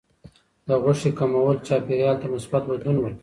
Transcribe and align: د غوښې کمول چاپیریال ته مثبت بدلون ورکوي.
د 0.67 0.69
غوښې 0.83 1.11
کمول 1.19 1.57
چاپیریال 1.67 2.15
ته 2.21 2.27
مثبت 2.35 2.63
بدلون 2.71 2.97
ورکوي. 2.99 3.19